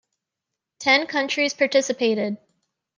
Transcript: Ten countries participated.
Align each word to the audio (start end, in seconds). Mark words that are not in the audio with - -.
Ten 0.79 1.05
countries 1.05 1.53
participated. 1.53 2.37